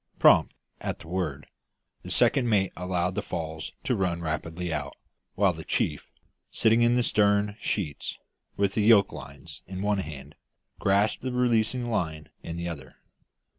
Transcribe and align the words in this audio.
Prompt, 0.17 0.55
at 0.79 0.97
the 0.97 1.07
word, 1.07 1.45
the 2.01 2.09
second 2.09 2.49
mate 2.49 2.73
allowed 2.75 3.13
the 3.13 3.21
falls 3.21 3.71
to 3.83 3.95
run 3.95 4.19
rapidly 4.19 4.73
out, 4.73 4.95
while 5.35 5.53
the 5.53 5.63
chief, 5.63 6.09
sitting 6.49 6.81
in 6.81 6.95
the 6.95 7.03
stern 7.03 7.55
sheets, 7.59 8.17
with 8.57 8.73
the 8.73 8.81
yoke 8.81 9.11
lines 9.13 9.61
in 9.67 9.83
one 9.83 9.99
hand, 9.99 10.33
grasped 10.79 11.21
the 11.21 11.31
releasing 11.31 11.87
line 11.91 12.29
in 12.41 12.57
the 12.57 12.67
other. 12.67 12.95